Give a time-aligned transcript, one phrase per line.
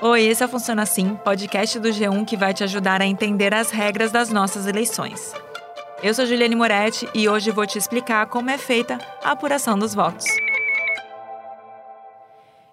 [0.00, 3.54] Oi, esse é o Funciona Assim, podcast do G1 que vai te ajudar a entender
[3.54, 5.32] as regras das nossas eleições.
[6.02, 9.94] Eu sou Juliane Moretti e hoje vou te explicar como é feita a apuração dos
[9.94, 10.26] votos.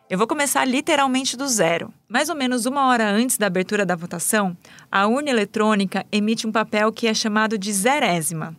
[0.09, 1.93] Eu vou começar literalmente do zero.
[2.07, 4.57] Mais ou menos uma hora antes da abertura da votação,
[4.91, 8.55] a urna eletrônica emite um papel que é chamado de zerésima.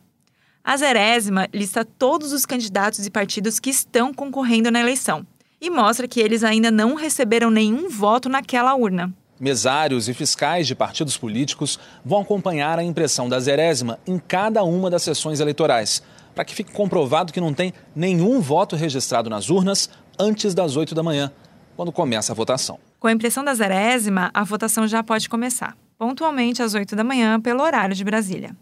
[0.62, 5.26] A zerésima lista todos os candidatos e partidos que estão concorrendo na eleição
[5.60, 9.12] e mostra que eles ainda não receberam nenhum voto naquela urna.
[9.38, 14.90] Mesários e fiscais de partidos políticos vão acompanhar a impressão da zerésima em cada uma
[14.90, 16.02] das sessões eleitorais,
[16.34, 20.94] para que fique comprovado que não tem nenhum voto registrado nas urnas antes das 8
[20.94, 21.32] da manhã,
[21.74, 22.78] quando começa a votação.
[22.98, 27.40] Com a impressão da zerésima, a votação já pode começar, pontualmente às 8 da manhã,
[27.40, 28.54] pelo horário de Brasília.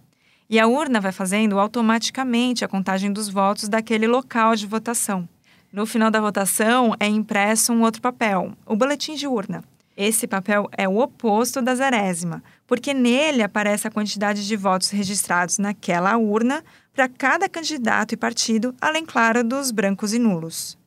[0.50, 5.28] E a urna vai fazendo automaticamente a contagem dos votos daquele local de votação.
[5.70, 9.62] No final da votação é impresso um outro papel, o boletim de urna.
[9.94, 15.58] Esse papel é o oposto da zerésima, porque nele aparece a quantidade de votos registrados
[15.58, 20.78] naquela urna para cada candidato e partido, além, claro, dos brancos e nulos.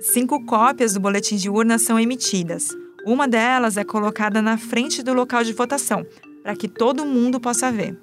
[0.00, 2.68] Cinco cópias do boletim de urna são emitidas.
[3.06, 6.04] Uma delas é colocada na frente do local de votação,
[6.42, 7.96] para que todo mundo possa ver.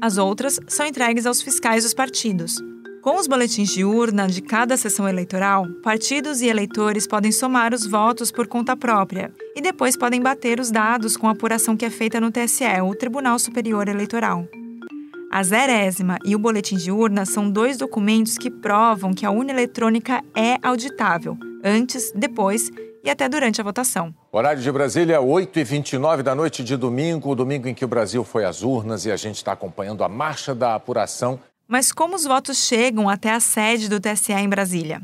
[0.00, 2.54] As outras são entregues aos fiscais dos partidos.
[3.02, 7.86] Com os boletins de urna de cada sessão eleitoral, partidos e eleitores podem somar os
[7.86, 11.90] votos por conta própria e depois podem bater os dados com a apuração que é
[11.90, 14.44] feita no TSE, o Tribunal Superior Eleitoral.
[15.30, 19.52] A zerésima e o boletim de urna são dois documentos que provam que a urna
[19.52, 22.70] eletrônica é auditável, antes, depois
[23.06, 24.14] e até durante a votação.
[24.30, 28.44] Horário de Brasília, 8h29 da noite de domingo, o domingo em que o Brasil foi
[28.44, 32.58] às urnas e a gente está acompanhando a marcha da apuração mas como os votos
[32.58, 35.02] chegam até a sede do TSE em Brasília?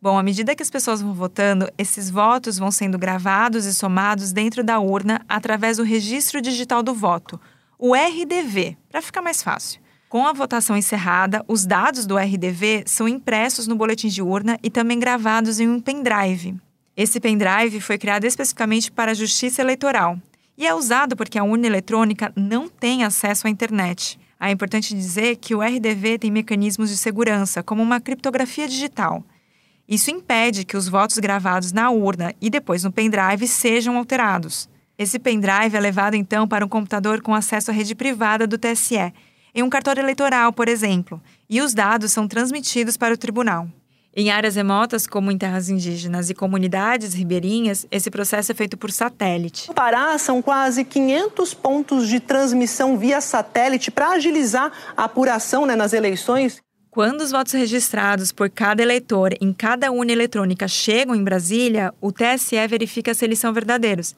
[0.00, 4.32] Bom, à medida que as pessoas vão votando, esses votos vão sendo gravados e somados
[4.32, 7.40] dentro da urna através do Registro Digital do Voto,
[7.78, 9.80] o RDV, para ficar mais fácil.
[10.08, 14.70] Com a votação encerrada, os dados do RDV são impressos no boletim de urna e
[14.70, 16.54] também gravados em um pendrive.
[16.96, 20.16] Esse pendrive foi criado especificamente para a Justiça Eleitoral
[20.56, 24.18] e é usado porque a urna eletrônica não tem acesso à internet.
[24.40, 29.24] É importante dizer que o RDV tem mecanismos de segurança, como uma criptografia digital.
[29.88, 34.68] Isso impede que os votos gravados na urna e depois no pendrive sejam alterados.
[34.96, 39.12] Esse pendrive é levado então para um computador com acesso à rede privada do TSE,
[39.54, 43.68] em um cartório eleitoral, por exemplo, e os dados são transmitidos para o tribunal.
[44.16, 48.92] Em áreas remotas, como em terras indígenas e comunidades ribeirinhas, esse processo é feito por
[48.92, 49.66] satélite.
[49.66, 55.74] No Pará, são quase 500 pontos de transmissão via satélite para agilizar a apuração né,
[55.74, 56.62] nas eleições.
[56.92, 62.12] Quando os votos registrados por cada eleitor em cada urna eletrônica chegam em Brasília, o
[62.12, 64.14] TSE verifica se eles são verdadeiros.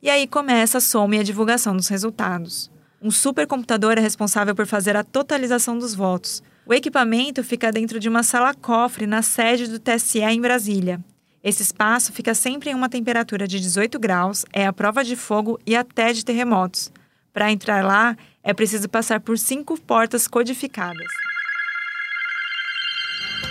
[0.00, 2.70] E aí começa a soma e a divulgação dos resultados.
[3.02, 6.40] Um supercomputador é responsável por fazer a totalização dos votos.
[6.70, 11.00] O equipamento fica dentro de uma sala-cofre na sede do TSE em Brasília.
[11.42, 15.58] Esse espaço fica sempre em uma temperatura de 18 graus, é a prova de fogo
[15.66, 16.92] e até de terremotos.
[17.32, 21.08] Para entrar lá, é preciso passar por cinco portas codificadas.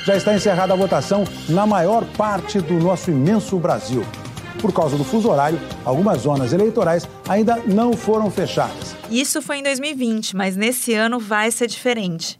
[0.05, 4.05] Já está encerrada a votação na maior parte do nosso imenso Brasil.
[4.61, 8.95] Por causa do fuso horário, algumas zonas eleitorais ainda não foram fechadas.
[9.11, 12.37] Isso foi em 2020, mas nesse ano vai ser diferente.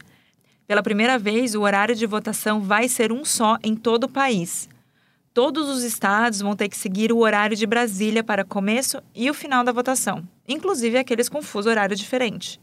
[0.70, 4.68] Pela primeira vez, o horário de votação vai ser um só em todo o país.
[5.34, 9.34] Todos os estados vão ter que seguir o horário de Brasília para começo e o
[9.34, 12.60] final da votação, inclusive aqueles com fuso horário diferente.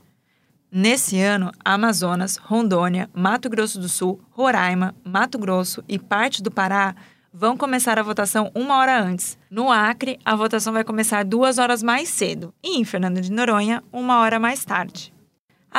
[0.72, 6.96] Nesse ano, Amazonas, Rondônia, Mato Grosso do Sul, Roraima, Mato Grosso e parte do Pará
[7.34, 9.38] vão começar a votação uma hora antes.
[9.52, 13.84] No Acre, a votação vai começar duas horas mais cedo e em Fernando de Noronha,
[13.92, 15.17] uma hora mais tarde.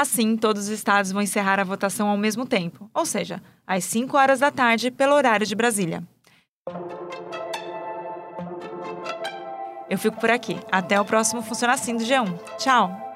[0.00, 4.16] Assim, todos os estados vão encerrar a votação ao mesmo tempo, ou seja, às 5
[4.16, 6.04] horas da tarde, pelo horário de Brasília.
[9.90, 10.56] Eu fico por aqui.
[10.70, 12.38] Até o próximo Funciona Assim do G1.
[12.58, 13.07] Tchau!